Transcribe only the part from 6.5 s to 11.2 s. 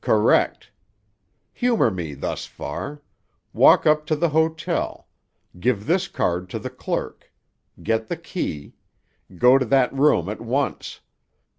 the clerk. Get the key. Go to that room at once.